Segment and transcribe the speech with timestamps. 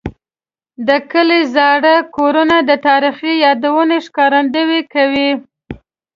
[0.87, 5.31] د کلي زاړه کورونه د تاریخي یادونو ښکارندوي کوي.